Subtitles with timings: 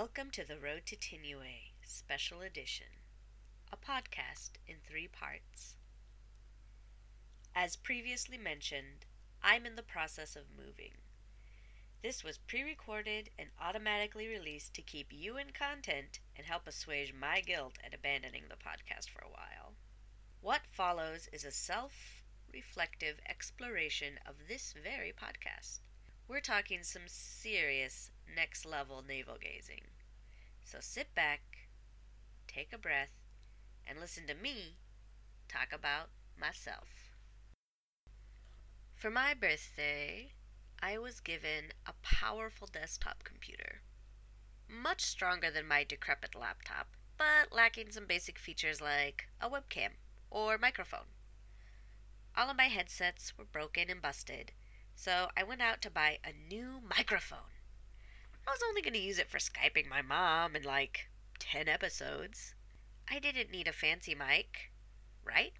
[0.00, 2.86] Welcome to the Road to Tinue Special Edition,
[3.72, 5.74] a podcast in three parts.
[7.52, 9.06] As previously mentioned,
[9.42, 10.92] I'm in the process of moving.
[12.00, 17.12] This was pre recorded and automatically released to keep you in content and help assuage
[17.12, 19.74] my guilt at abandoning the podcast for a while.
[20.40, 22.22] What follows is a self
[22.54, 25.80] reflective exploration of this very podcast.
[26.28, 29.80] We're talking some serious next level navel gazing.
[30.62, 31.40] So sit back,
[32.46, 33.16] take a breath,
[33.86, 34.76] and listen to me
[35.48, 37.14] talk about myself.
[38.94, 40.32] For my birthday,
[40.82, 43.80] I was given a powerful desktop computer.
[44.68, 49.92] Much stronger than my decrepit laptop, but lacking some basic features like a webcam
[50.30, 51.08] or microphone.
[52.36, 54.52] All of my headsets were broken and busted,
[54.98, 57.54] so I went out to buy a new microphone.
[58.46, 62.56] I was only going to use it for Skyping my mom in like 10 episodes.
[63.08, 64.72] I didn't need a fancy mic,
[65.24, 65.52] right?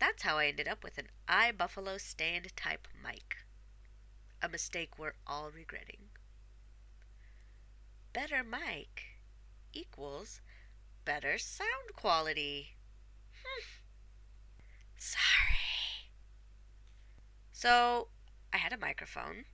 [0.00, 3.36] That's how I ended up with an iBuffalo stand type mic.
[4.42, 6.08] A mistake we're all regretting.
[8.12, 9.02] Better mic
[9.72, 10.40] equals
[11.04, 12.74] better sound quality.
[13.44, 13.62] Hmm.
[14.98, 15.51] Sorry.
[17.62, 18.08] So,
[18.52, 19.44] I had a microphone.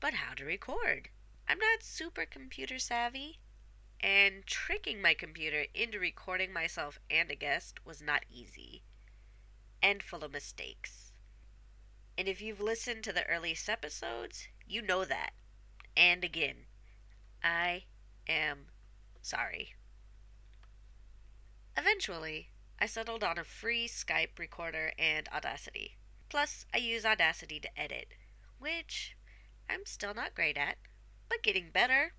[0.00, 1.08] But how to record?
[1.46, 3.38] I'm not super computer savvy,
[4.00, 8.82] and tricking my computer into recording myself and a guest was not easy
[9.80, 11.12] and full of mistakes.
[12.18, 15.34] And if you've listened to the earliest episodes, you know that.
[15.96, 16.66] And again,
[17.40, 17.84] I
[18.26, 18.66] am
[19.22, 19.74] sorry.
[21.76, 25.97] Eventually, I settled on a free Skype recorder and Audacity.
[26.28, 28.08] Plus, I use Audacity to edit,
[28.58, 29.16] which
[29.68, 30.76] I'm still not great at,
[31.28, 32.12] but getting better.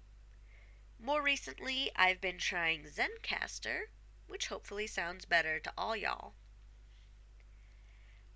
[0.99, 3.89] More recently, I've been trying Zencastr,
[4.27, 6.33] which hopefully sounds better to all y'all.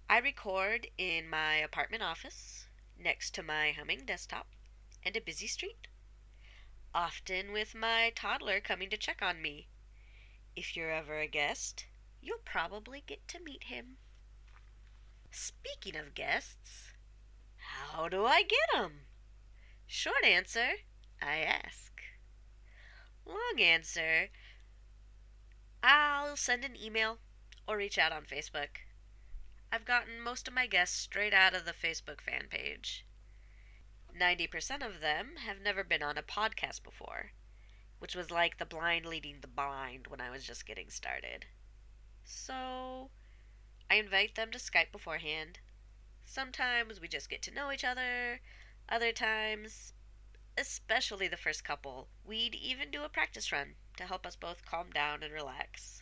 [0.08, 4.48] I record in my apartment office, next to my humming desktop,
[5.04, 5.88] and a busy street.
[6.94, 9.70] Often with my toddler coming to check on me.
[10.56, 11.88] If you're ever a guest,
[12.22, 13.98] you'll probably get to meet him.
[15.36, 16.94] Speaking of guests,
[17.58, 19.08] how do I get 'em?
[19.88, 20.76] Short answer,
[21.20, 21.92] I ask.
[23.26, 24.30] Long answer,
[25.82, 27.18] I'll send an email
[27.68, 28.82] or reach out on Facebook.
[29.72, 33.04] I've gotten most of my guests straight out of the Facebook fan page.
[34.14, 37.32] 90% of them have never been on a podcast before,
[37.98, 41.48] which was like the blind leading the blind when I was just getting started.
[42.24, 43.10] So,
[43.94, 45.60] I invite them to Skype beforehand.
[46.26, 48.42] Sometimes we just get to know each other,
[48.90, 49.94] other times,
[50.58, 54.90] especially the first couple, we'd even do a practice run to help us both calm
[54.90, 56.02] down and relax.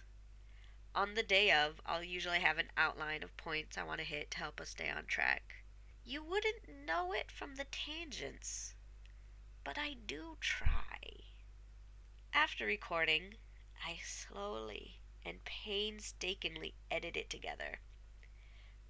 [0.95, 4.31] On the day of, I'll usually have an outline of points I want to hit
[4.31, 5.65] to help us stay on track.
[6.05, 8.73] You wouldn't know it from the tangents,
[9.65, 11.25] but I do try.
[12.33, 13.35] After recording,
[13.85, 17.79] I slowly and painstakingly edit it together.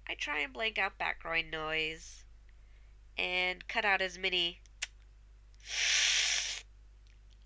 [0.08, 2.24] I try and blank out background noise
[3.16, 4.60] and cut out as many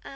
[0.04, 0.12] um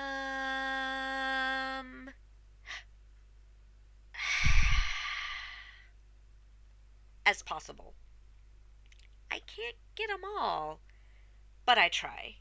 [7.27, 7.95] as possible.
[9.31, 10.81] I can't get them all,
[11.65, 12.37] but I try.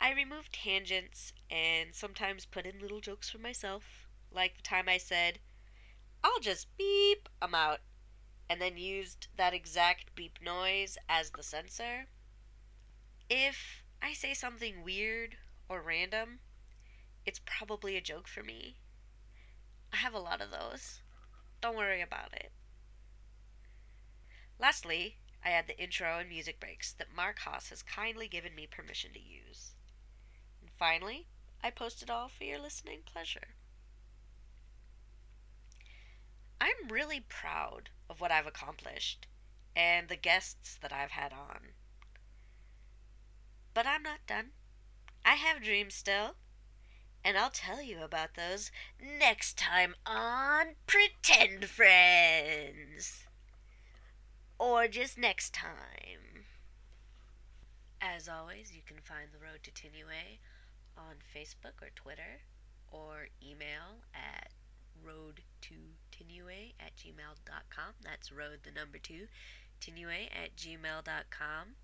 [0.00, 4.05] I remove tangents and sometimes put in little jokes for myself,
[4.36, 5.40] like the time I said,
[6.22, 7.80] I'll just beep 'em out,
[8.48, 12.08] and then used that exact beep noise as the censor.
[13.28, 15.38] If I say something weird
[15.68, 16.40] or random,
[17.24, 18.78] it's probably a joke for me.
[19.92, 21.02] I have a lot of those.
[21.60, 22.52] Don't worry about it.
[24.58, 28.66] Lastly, I add the intro and music breaks that Mark Haas has kindly given me
[28.66, 29.74] permission to use.
[30.60, 31.28] And finally,
[31.62, 33.55] I post it all for your listening pleasure.
[36.60, 39.26] I'm really proud of what I've accomplished
[39.74, 41.72] and the guests that I've had on.
[43.74, 44.50] But I'm not done.
[45.24, 46.36] I have dreams still,
[47.22, 48.70] and I'll tell you about those
[49.00, 53.24] next time on Pretend Friends
[54.58, 56.46] or just next time.
[58.00, 60.38] As always, you can find The Road to Tinue
[60.96, 62.40] on Facebook or Twitter
[62.90, 64.52] or email at
[66.16, 67.94] road2tinue at gmail.com.
[68.02, 69.26] That's road the number two,
[69.80, 71.76] tinue at gmail.com.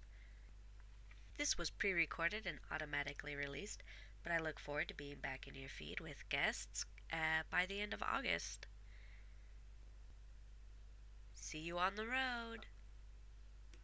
[1.37, 3.83] This was pre recorded and automatically released,
[4.23, 7.81] but I look forward to being back in your feed with guests uh, by the
[7.81, 8.67] end of August.
[11.35, 12.67] See you on the road.